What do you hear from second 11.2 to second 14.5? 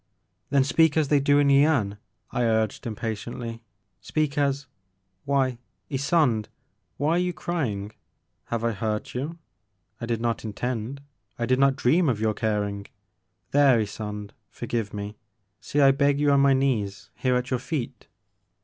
I did not dream of your caring 1 There Ysonde,